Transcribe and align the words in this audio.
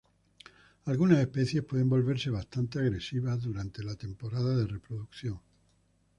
Algunas 0.85 1.19
especies 1.19 1.61
pueden 1.63 1.87
volverse 1.87 2.31
bastante 2.31 2.79
agresivas 2.79 3.39
durante 3.43 3.83
la 3.83 3.93
temporada 3.93 4.57
de 4.57 4.65
reproducción. 4.65 5.39